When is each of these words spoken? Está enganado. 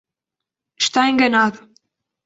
Está 0.83 1.01
enganado. 1.09 1.59